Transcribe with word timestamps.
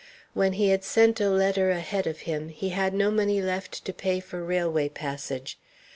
When 0.33 0.53
he 0.53 0.69
had 0.69 0.83
sent 0.83 1.21
a 1.21 1.29
letter 1.29 1.69
ahead 1.69 2.07
of 2.07 2.21
him, 2.21 2.49
he 2.49 2.69
had 2.69 2.91
no 2.91 3.11
money 3.11 3.39
left 3.39 3.85
to 3.85 3.93
pay 3.93 4.19
for 4.19 4.43
railway 4.43 4.89
passage. 4.89 5.59